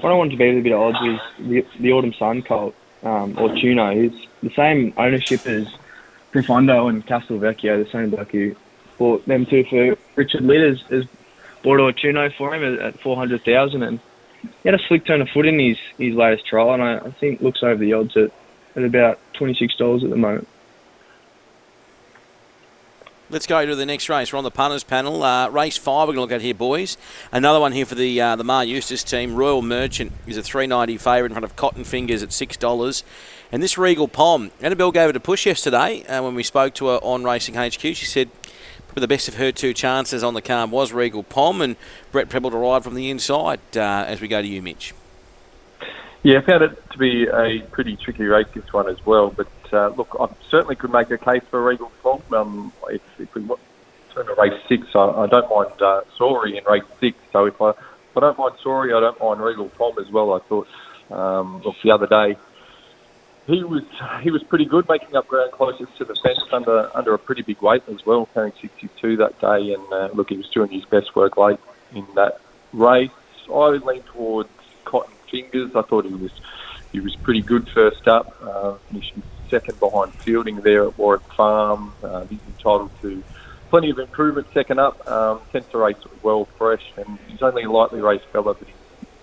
[0.00, 2.42] What I wanted to beat with a bit of odds was the, the Autumn Sun
[2.42, 3.90] Colt um, or Tuno.
[3.90, 5.68] It's the same ownership as
[6.32, 8.54] Profondo and Castelvecchio, the same bloke who
[8.98, 11.06] bought them two for Richard Litt has,
[11.62, 14.00] bought a Tuno for him at, at 400000 and
[14.62, 17.10] he had a slick turn of foot in his, his latest trial and I, I
[17.10, 18.30] think looks over the odds at,
[18.76, 20.46] at about $26 at the moment.
[23.28, 24.32] Let's go to the next race.
[24.32, 25.20] We're on the punters panel.
[25.24, 26.96] Uh, race five, we're going to look at here, boys.
[27.32, 29.34] Another one here for the uh, the Maher Eustace team.
[29.34, 33.02] Royal Merchant is a three ninety favourite in front of Cotton Fingers at six dollars.
[33.50, 36.86] And this Regal Pom, Annabelle gave it a push yesterday uh, when we spoke to
[36.86, 37.80] her on Racing HQ.
[37.80, 38.30] She said
[38.86, 41.74] probably the best of her two chances on the card was Regal Pom, and
[42.12, 44.94] Brett Prebble to ride from the inside uh, as we go to you, Mitch.
[46.22, 49.30] Yeah, I found it to be a pretty tricky race this one as well.
[49.30, 52.22] But uh, look, I certainly could make a case for Regal Pom.
[52.32, 53.46] Um, if, if we
[54.14, 57.18] turn to race six, I, I don't mind uh, Sorry in race six.
[57.32, 60.32] So if I, I don't mind Sorry, I don't mind Regal Pom as well.
[60.34, 60.68] I thought,
[61.10, 62.36] um, look, the other day
[63.46, 63.84] he was
[64.22, 67.42] he was pretty good, making up ground closest to the fence under under a pretty
[67.42, 69.72] big weight as well, carrying 62 that day.
[69.72, 71.60] And uh, look, he was doing his best work late
[71.92, 72.40] in that
[72.72, 73.10] race.
[73.52, 74.50] I leaned towards
[74.84, 75.76] Cotton Fingers.
[75.76, 76.32] I thought he was
[76.90, 81.92] he was pretty good first up, uh, finishing second behind Fielding there at Warwick Farm.
[82.02, 83.22] Uh, he's entitled to
[83.70, 85.06] plenty of improvement second up.
[85.10, 88.66] Um, tends to race well fresh, and he's only a lightly raced fella, but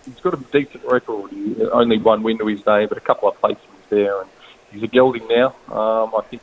[0.06, 1.32] he's, got a decent record.
[1.32, 4.30] He, only one win to his name, but a couple of placements there, and
[4.72, 5.56] he's a gelding now.
[5.72, 6.42] Um, I think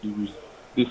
[0.00, 0.30] he was
[0.74, 0.88] this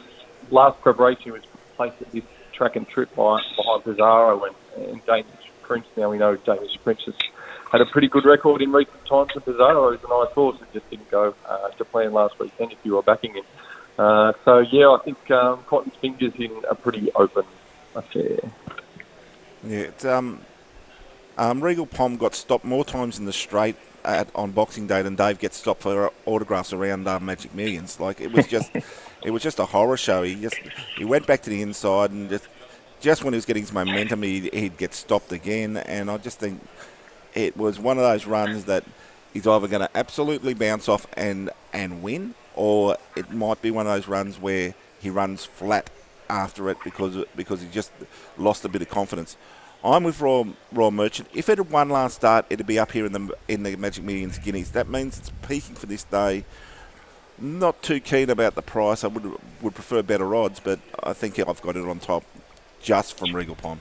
[0.50, 1.44] last preparation he was
[1.76, 5.26] placed at this track and trip by, behind Pizarro and, and Danish
[5.62, 5.88] Prince.
[5.96, 7.15] Now we know Danish Prince has
[7.72, 10.58] had a pretty good record in recent times, and Pizarro is a nice horse.
[10.62, 13.46] It just didn't go uh, to plan last weekend if you were backing him.
[13.98, 17.46] Uh, so yeah, I think um, Cotton's fingers in a pretty open
[17.96, 18.40] affair.
[19.64, 20.42] Yeah, it's, um,
[21.38, 25.16] um, Regal Pom got stopped more times in the straight at, on Boxing Day than
[25.16, 28.00] Dave gets stopped for autographs around uh, Magic Millions.
[28.00, 28.72] Like it was just,
[29.24, 30.24] it was just a horror show.
[30.24, 30.58] He just
[30.98, 32.48] he went back to the inside and just
[33.00, 35.78] just when he was getting his momentum, he'd, he'd get stopped again.
[35.78, 36.62] And I just think
[37.34, 38.84] it was one of those runs that
[39.34, 43.88] he's either going to absolutely bounce off and and win, or it might be one
[43.88, 45.89] of those runs where he runs flat
[46.30, 47.91] after it because because he just
[48.38, 49.38] lost a bit of confidence.
[49.84, 51.28] I'm with Royal, Royal Merchant.
[51.34, 54.04] If it had one last start, it'd be up here in the in the Magic
[54.04, 54.72] Millions Guineas.
[54.72, 56.46] That means it's peaking for this day.
[57.39, 59.04] Not too keen about the price.
[59.04, 62.24] I would would prefer better odds, but I think I've got it on top
[62.82, 63.80] just from Regal Pom.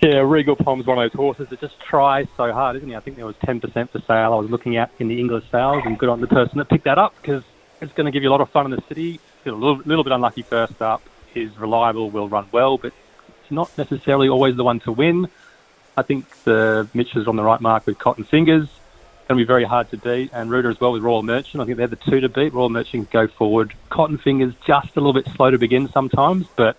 [0.00, 2.94] Yeah, Regal Pom's one of those horses that just tries so hard, isn't he?
[2.94, 5.82] I think there was 10% for sale I was looking at in the Inglis sales,
[5.84, 7.42] and good on the person that picked that up because
[7.80, 9.18] it's going to give you a lot of fun in the city.
[9.42, 11.02] Feel a little, little bit unlucky first up.
[11.34, 12.92] Is reliable, will run well, but
[13.42, 15.28] it's not necessarily always the one to win.
[15.96, 18.68] I think the Mitch is on the right mark with Cotton Fingers.
[19.28, 21.60] Going to be very hard to beat, and Rooter as well with Royal Merchant.
[21.60, 22.54] I think they're the two to beat.
[22.54, 23.74] Royal Merchant go forward.
[23.90, 26.76] Cotton Fingers just a little bit slow to begin sometimes, but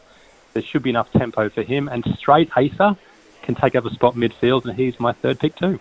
[0.54, 1.88] there should be enough tempo for him.
[1.88, 2.98] And Straight Acer
[3.50, 5.80] can take up a spot midfield, and he's my third pick too.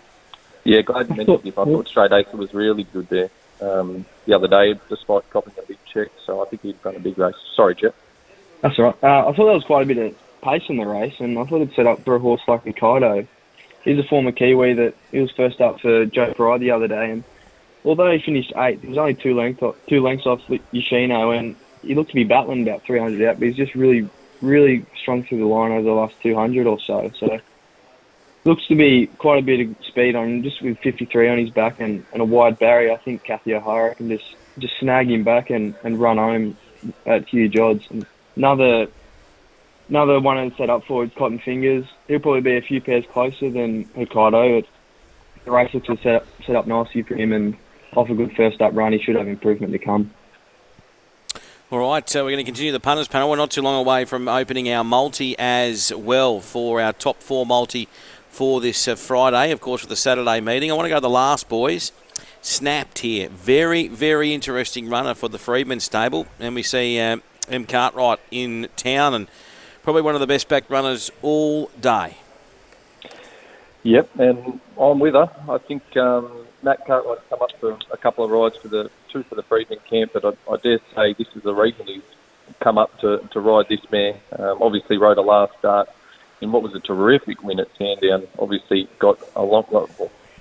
[0.63, 1.53] Yeah, glad you mentioned him.
[1.57, 3.29] I thought Straight Acer was really good there
[3.61, 6.09] um, the other day, despite copping a big check.
[6.25, 7.35] So I think he'd run a big race.
[7.55, 7.93] Sorry, Jet.
[8.61, 9.03] That's all right.
[9.03, 11.45] Uh, I thought that was quite a bit of pace in the race, and I
[11.45, 13.27] thought it'd set up for a horse like Mikado.
[13.83, 17.11] He's a former Kiwi that he was first up for Joe Fry the other day,
[17.11, 17.23] and
[17.85, 21.55] although he finished eighth, he was only two lengths off, two lengths off Yoshino, and
[21.83, 24.09] he looked to be battling about 300 out, but he's just really,
[24.41, 27.09] really strong through the line over the last 200 or so.
[27.17, 27.39] So
[28.43, 31.49] looks to be quite a bit of speed on him, just with 53 on his
[31.49, 32.91] back and, and a wide barrier.
[32.93, 36.57] I think Kathy O'Hara can just just snag him back and, and run home
[37.05, 37.85] at huge odds.
[37.89, 38.87] And another
[39.87, 41.85] another one to set up for is Cotton Fingers.
[42.07, 44.65] He'll probably be a few pairs closer than Hokkaido.
[45.45, 47.57] The race looks to set up, set up nicely for him and
[47.95, 50.11] off a good first up run, he should have improvement to come.
[51.71, 53.29] All right, so we're going to continue the punters panel.
[53.29, 57.45] We're not too long away from opening our multi as well for our top four
[57.45, 57.87] multi
[58.29, 60.71] for this uh, Friday, of course, for the Saturday meeting.
[60.71, 61.91] I want to go to the last, boys.
[62.41, 63.29] Snapped here.
[63.29, 66.25] Very, very interesting runner for the Freedman stable.
[66.39, 67.17] And we see uh,
[67.49, 67.65] M.
[67.65, 69.27] Cartwright in town and
[69.83, 72.17] probably one of the best back runners all day.
[73.83, 75.29] Yep, and I'm with her.
[75.49, 79.23] I think um, Matt Cartwright's come up for a couple of rides for the two
[79.23, 82.01] for the Freedman camp, but I, I dare say this is the reason he's
[82.59, 84.15] come up to, to ride this mare.
[84.37, 85.89] Um, obviously rode a last start
[86.41, 88.27] in what was a terrific win at Sandown.
[88.37, 89.65] Obviously, got a long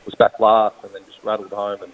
[0.08, 1.92] was back last and then just rattled home and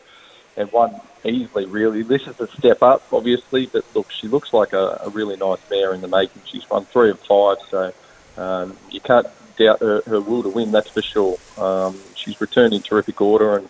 [0.57, 1.67] and won easily.
[1.67, 5.37] Really, this is a step up, obviously, but look, she looks like a, a really
[5.37, 6.43] nice mare in the making.
[6.45, 7.93] She's won three of five, so
[8.37, 10.71] um, you can't doubt her, her will to win.
[10.71, 11.39] That's for sure.
[11.59, 13.69] Um, she's returned in terrific order, and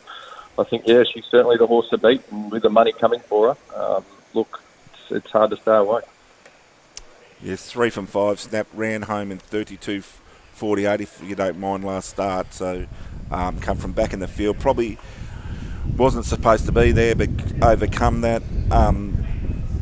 [0.58, 2.20] I think yeah, she's certainly the horse to beat.
[2.30, 4.60] And with the money coming for her, um, look,
[4.92, 6.02] it's, it's hard to stay away.
[7.42, 8.40] Yes, three from five.
[8.40, 10.02] Snap ran home in 32
[10.54, 12.52] 48, if you don't mind, last start.
[12.54, 12.86] So,
[13.30, 14.58] um, come from back in the field.
[14.58, 14.98] Probably
[15.96, 17.30] wasn't supposed to be there, but
[17.62, 18.42] overcome that.
[18.70, 19.16] Um,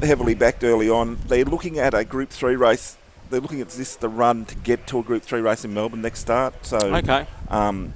[0.03, 1.19] heavily backed early on.
[1.29, 2.97] They're looking at a Group 3 race.
[3.31, 6.03] They're looking at this the run to get to a Group 3 race in Melbourne
[6.03, 6.55] next start.
[6.67, 7.27] So, Okay.
[7.49, 7.93] um,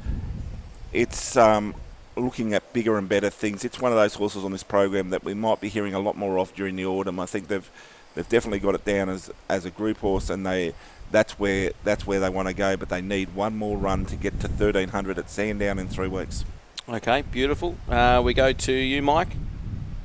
[0.92, 1.74] it's um,
[2.16, 3.64] looking at bigger and better things.
[3.64, 6.16] It's one of those horses on this program that we might be hearing a lot
[6.16, 7.20] more of during the autumn.
[7.20, 7.68] I think they've
[8.14, 10.72] they've definitely got it down as as a group horse, and they
[11.10, 12.76] that's where that's where they want to go.
[12.76, 16.44] But they need one more run to get to 1300 at Sandown in three weeks.
[16.88, 17.76] Okay, beautiful.
[17.88, 19.36] Uh, we go to you, Mike.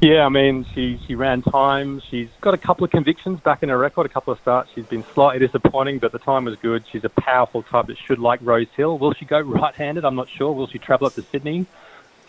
[0.01, 2.01] Yeah, I mean, she, she ran time.
[2.09, 4.71] She's got a couple of convictions back in her record, a couple of starts.
[4.73, 6.83] She's been slightly disappointing, but the time was good.
[6.91, 8.97] She's a powerful type that should like Rose Hill.
[8.97, 10.03] Will she go right-handed?
[10.03, 10.53] I'm not sure.
[10.53, 11.67] Will she travel up to Sydney?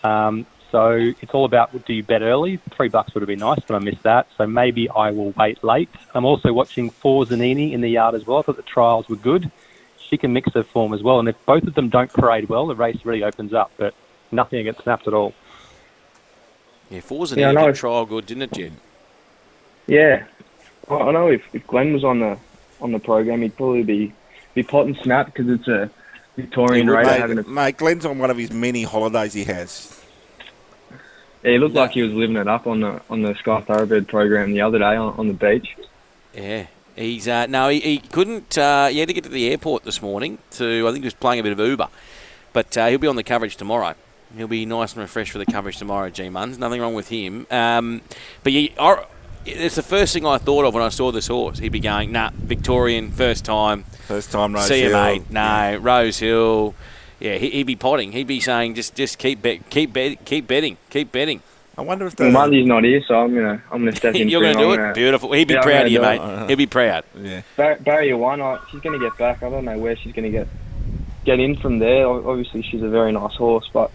[0.03, 2.57] Um, so it's all about do you bet early?
[2.71, 4.25] Three bucks would have been nice, but I missed that.
[4.35, 5.87] So maybe I will wait late.
[6.15, 8.39] I'm also watching For Zanini in the yard as well.
[8.39, 9.51] I thought the trials were good.
[9.99, 12.65] She can mix her form as well, and if both of them don't parade well,
[12.65, 13.71] the race really opens up.
[13.77, 13.93] But
[14.31, 15.35] nothing against snapped at all.
[16.89, 17.71] Yeah, four's an Yeah, I yeah, know.
[17.71, 18.73] trial good, didn't it, Jed?
[19.85, 20.25] Yeah,
[20.87, 22.37] well, I know if, if Glenn was on the
[22.81, 24.11] on the program, he'd probably be
[24.55, 25.91] be pot and snap because it's a
[26.35, 30.02] Victorian He would, race Mate, mate, Glenn's on one of his many holidays he has.
[31.43, 31.81] Yeah, he looked No.
[31.81, 34.79] like he was living it up on the on the Sky Thoroughbred program the other
[34.79, 35.75] day on, on the beach.
[36.33, 36.67] Yeah.
[36.95, 38.55] He's uh, no, he, he couldn't.
[38.57, 40.87] Uh, he had to get to the airport this morning to.
[40.87, 41.87] I think he was playing a bit of Uber,
[42.53, 43.95] but uh, he'll be on the coverage tomorrow.
[44.37, 46.11] He'll be nice and refreshed for the coverage tomorrow.
[46.11, 47.47] G Muns, nothing wrong with him.
[47.49, 48.01] Um,
[48.43, 49.05] but yeah, I,
[49.43, 51.57] it's the first thing I thought of when I saw this horse.
[51.57, 53.83] He'd be going, nah, Victorian, first time.
[54.07, 55.03] First time Rose See you, Hill.
[55.03, 55.31] mate.
[55.31, 56.75] No, Rose Hill.
[57.23, 58.11] Yeah, he, he'd be potting.
[58.11, 61.41] He'd be saying, just, just keep, bet, keep, bet, keep betting, keep betting.
[61.77, 64.29] I wonder if Well, the Monday's not here, so I'm gonna I'm gonna step in.
[64.29, 64.77] You're going to do I'm it.
[64.77, 65.31] gonna- Beautiful.
[65.31, 66.19] He'd be Yeah, proud of you, mate.
[66.21, 66.47] it.
[66.49, 67.03] He'll be proud.
[67.19, 67.41] yeah.
[67.57, 69.41] Bar- barrier one, I, she's going to get back.
[69.41, 70.47] I don't know where she's going to get
[71.25, 72.05] get in from there.
[72.07, 73.89] Obviously, she's a very nice horse, but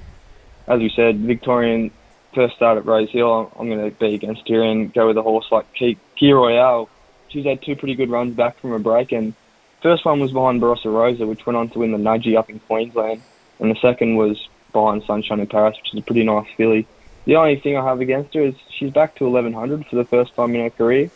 [0.66, 1.90] as we said, Victorian
[2.34, 3.32] first start at Rose Hill.
[3.32, 6.32] I'm, I'm going to be against her and go with a horse like Key, Key
[6.32, 6.88] Royale.
[7.28, 9.34] She's had two pretty good runs back from a break, and
[9.82, 12.60] first one was behind Barossa Rosa, which went on to win the Nudgy up in
[12.60, 13.22] Queensland,
[13.60, 14.38] and the second was
[14.72, 16.86] behind Sunshine in Paris, which is a pretty nice filly.
[17.24, 20.34] The only thing I have against her is she's back to 1100 for the first
[20.34, 21.10] time in her career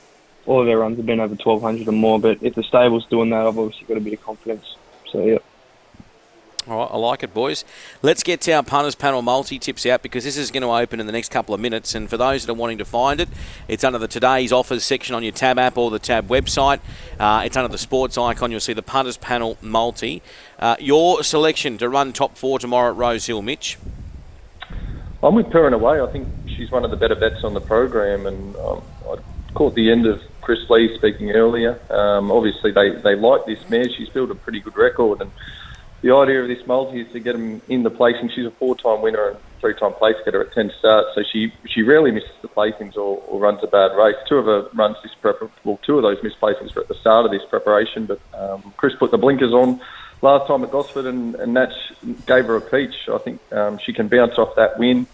[0.47, 2.21] all of their runs have been over 1200 or more.
[2.21, 4.65] But if the stable's doing that, I've obviously got a bit of confidence.
[5.11, 5.39] So yeah.
[6.69, 7.65] All right, I like it, boys.
[8.03, 11.01] Let's get to our punters panel multi tips out because this is going to open
[11.01, 11.93] in the next couple of minutes.
[11.97, 13.29] And for those that are wanting to find it,
[13.67, 16.79] it's under the today's offers section on your Tab app or the Tab website.
[17.19, 18.53] Uh, it's under the sports icon.
[18.53, 20.23] You'll see the punters panel multi.
[20.61, 23.77] Uh, your selection to run top four tomorrow at Rose Hill, Mitch.
[25.21, 26.01] I'm with Perrin away.
[26.01, 29.17] I think she's one of the better bets on the program, and um, I
[29.55, 31.81] caught the end of Chris Lee speaking earlier.
[31.91, 33.89] Um, obviously, they, they like this mare.
[33.89, 35.33] She's built a pretty good record, and
[36.03, 38.29] the idea of this multi is to get them in the placing.
[38.29, 42.11] She's a four-time winner and three-time place getter at 10 starts, so she she rarely
[42.11, 44.17] misses the placings or, or runs a bad race.
[44.29, 46.95] Two of her runs this prep, well, two of those missed placings were at the
[46.95, 49.81] start of this preparation, but um, Chris put the blinkers on
[50.21, 51.73] last time at Gosford, and, and that
[52.27, 53.09] gave her a peach.
[53.09, 55.07] I think um, she can bounce off that win.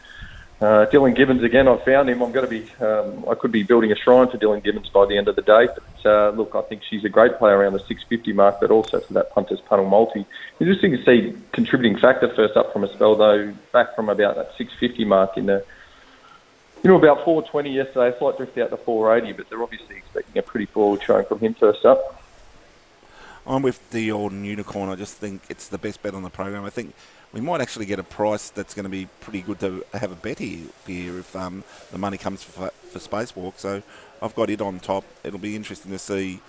[0.60, 1.68] Uh, Dylan Gibbons again.
[1.68, 2.20] I found him.
[2.20, 2.68] I'm going to be.
[2.84, 5.42] Um, I could be building a shrine for Dylan Gibbons by the end of the
[5.42, 5.68] day.
[5.68, 8.98] But uh, look, I think she's a great player around the 650 mark, but also
[8.98, 10.26] for that punters panel multi.
[10.58, 14.52] Interesting to see contributing factor first up from a spell though, back from about that
[14.58, 15.64] 650 mark in the.
[16.82, 20.38] You know, about 420 yesterday, a slight drift out to 480, but they're obviously expecting
[20.38, 22.22] a pretty forward showing from him first up.
[23.48, 24.88] I'm with the old unicorn.
[24.88, 26.64] I just think it's the best bet on the program.
[26.64, 26.94] I think
[27.32, 30.14] we might actually get a price that's going to be pretty good to have a
[30.14, 31.62] bet here, if um,
[31.92, 33.58] the money comes for, for Spacewalk.
[33.58, 33.82] So
[34.22, 35.04] I've got it on top.
[35.24, 36.40] It'll be interesting to see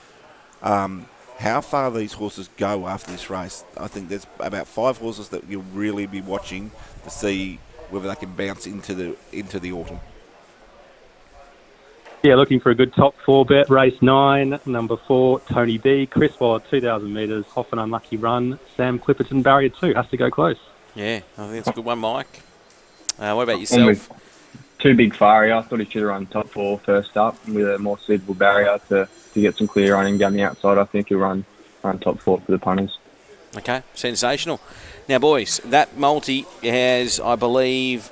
[0.61, 3.63] um, how far these horses go after this race.
[3.77, 6.71] I think there's about five horses that you'll really be watching
[7.03, 9.99] to see whether they can bounce into the into the autumn.
[12.21, 13.69] Yeah, looking for a good top four bet.
[13.69, 16.05] Race nine, number four, Tony B.
[16.05, 18.59] Chris Waller, 2,000 metres, off an unlucky run.
[18.75, 20.57] Sam Clipperton, barrier two, has to go close.
[20.95, 22.41] Yeah, I think it's a good one, Mike.
[23.17, 23.85] Uh, what about yourself?
[23.85, 24.09] with
[24.79, 25.57] too big Faria.
[25.57, 28.79] I thought he should have run top four first up with a more suitable barrier
[28.89, 30.77] to, to get some clear running down the outside.
[30.77, 31.45] I think he'll run
[31.83, 32.97] run top four for the punters.
[33.57, 34.59] Okay, sensational.
[35.07, 38.11] Now, boys, that multi has, I believe,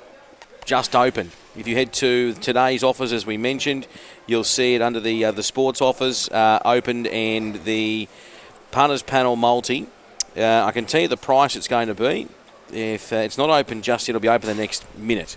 [0.64, 1.30] just opened.
[1.58, 3.88] If you head to today's offers, as we mentioned,
[4.28, 8.06] you'll see it under the uh, the sports offers uh, opened and the
[8.70, 9.88] punters panel multi.
[10.36, 12.28] Uh, I can tell you the price it's going to be.
[12.72, 15.36] If uh, it's not open just yet, it'll be open the next minute.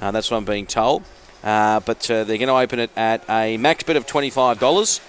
[0.00, 1.02] Uh, that's what I'm being told.
[1.44, 5.00] Uh, but they're going to open it at a max bid of $25,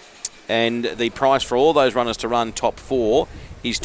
[0.50, 3.30] and the price for all those runners to run top four
[3.64, 3.80] is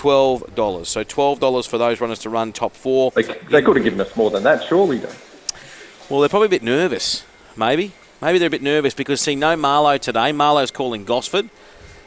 [0.00, 0.50] $12.
[0.54, 0.86] $12.
[0.86, 3.10] So $12 for those runners to run top four.
[3.10, 4.98] They, they could have given us more than that, surely.
[4.98, 5.12] Though.
[6.08, 7.24] Well, they're probably a bit nervous,
[7.56, 7.92] maybe.
[8.22, 10.32] Maybe they're a bit nervous because, see, no Marlow today.
[10.32, 11.48] Marlow's calling Gosford.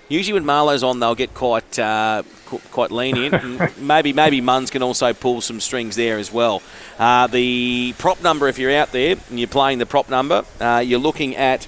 [0.09, 2.23] Usually when Marlow's on, they'll get quite uh,
[2.71, 3.77] quite lenient.
[3.79, 6.61] Maybe maybe Munns can also pull some strings there as well.
[6.99, 10.83] Uh, the prop number, if you're out there and you're playing the prop number, uh,
[10.85, 11.67] you're looking at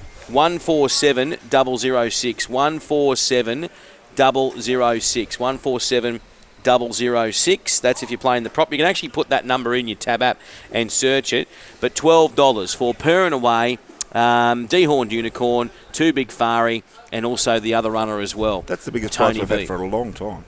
[4.17, 5.39] 147 006.
[5.39, 6.23] 147 006.
[6.65, 7.79] 147 006.
[7.79, 8.71] That's if you're playing the prop.
[8.71, 10.39] You can actually put that number in your tab app
[10.71, 11.47] and search it.
[11.79, 13.77] But $12 for per and away,
[14.13, 18.61] um, dehorned unicorn, two big Fari, and also the other runner as well.
[18.61, 20.45] That's the biggest Tony price we've had for a long time.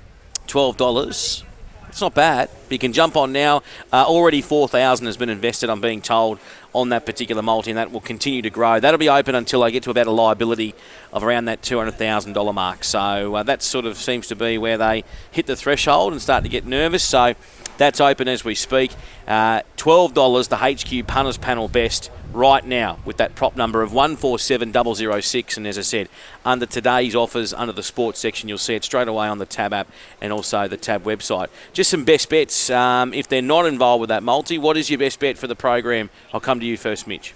[0.47, 1.43] twelve dollars.
[1.89, 2.50] It's not bad.
[2.65, 3.63] But you can jump on now.
[3.91, 5.69] Uh, already four thousand has been invested.
[5.69, 6.39] I'm being told
[6.73, 8.80] on that particular multi, and that will continue to grow.
[8.80, 10.76] That'll be open until I get to about a liability
[11.12, 12.84] of around that two hundred thousand dollar mark.
[12.84, 16.43] So uh, that sort of seems to be where they hit the threshold and start
[16.43, 17.04] to get nervous.
[17.04, 17.34] So
[17.78, 18.92] that's open as we speak.
[19.28, 23.94] Uh, twelve dollars the HQ punters panel best right now with that prop number of
[23.94, 26.10] 147006 and as I said
[26.46, 29.74] under today's offers under the sports section you'll see it straight away on the tab
[29.74, 29.88] app
[30.22, 31.48] and also the tab website.
[31.74, 32.70] Just some best bets.
[32.70, 35.56] Um, if they're not involved with that multi what is your best bet for the
[35.56, 36.10] program?
[36.34, 37.34] I'll come to you first Mitch.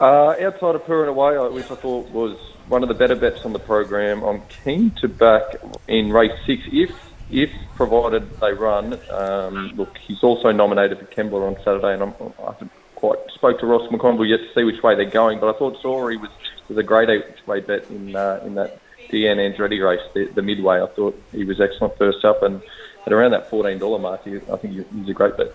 [0.00, 2.36] Uh, outside of Per and Away, which I thought was
[2.68, 5.42] one of the better bets on the program, I'm keen to back
[5.86, 6.90] in race six if,
[7.30, 8.98] if provided they run.
[9.10, 13.58] Um, look, he's also nominated for Kembla on Saturday, and I'm, I haven't quite spoke
[13.60, 15.40] to Ross McConville yet to see which way they're going.
[15.40, 16.30] But I thought Sorry was
[16.68, 18.78] was a great each way bet in uh, in that
[19.10, 20.80] Deanne Andretti race, the, the midway.
[20.80, 22.62] I thought he was excellent first up, and
[23.06, 25.54] at around that fourteen dollar mark, he, I think he's a great bet.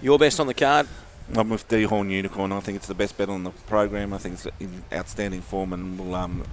[0.00, 0.86] your best on the card
[1.34, 2.52] I'm with Dehorn Unicorn.
[2.52, 4.14] I think it's the best bet on the program.
[4.14, 6.44] I think it's in outstanding form and will um,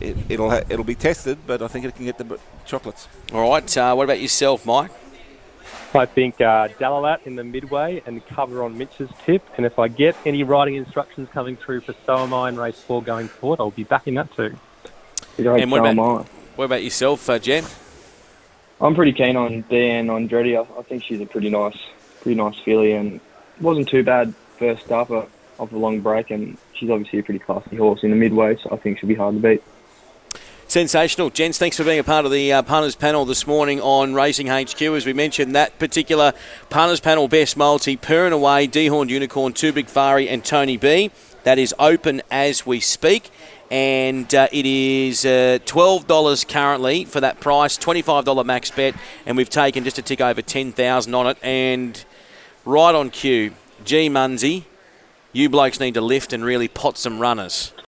[0.00, 3.08] it, it'll ha- it'll be tested, but I think it can get the b- chocolates.
[3.32, 4.90] all right uh, what about yourself Mike
[5.94, 9.42] I think uh, Dalalat in the midway and cover on Mitch's tip.
[9.56, 12.78] And if I get any riding instructions coming through for So Am I in race
[12.78, 14.54] four going forward, I'll be backing that too.
[15.38, 17.64] And what so about- am what about yourself uh, Jen
[18.80, 20.56] I'm pretty keen on Deanne Andretti.
[20.56, 21.76] I, I think she's a pretty nice,
[22.20, 23.20] pretty nice filly, and
[23.60, 27.76] wasn't too bad first up off a long break, and she's obviously a pretty classy
[27.76, 29.62] horse in the midway, so I think she'll be hard to beat.
[30.68, 31.30] Sensational.
[31.30, 34.48] Gents, thanks for being a part of the uh, punters panel this morning on Racing
[34.48, 34.82] HQ.
[34.82, 36.34] As we mentioned, that particular
[36.68, 41.10] punters panel best multi, Per and Away, Dehorned Unicorn, Two Big Fari, and Tony B.
[41.44, 43.30] That is open as we speak.
[43.70, 48.94] And uh, it is uh, $12 currently for that price, $25 max bet.
[49.24, 51.38] And we've taken just a tick over 10000 on it.
[51.40, 52.04] And
[52.66, 53.54] right on cue,
[53.86, 54.66] G Munsey,
[55.32, 57.72] you blokes need to lift and really pot some runners.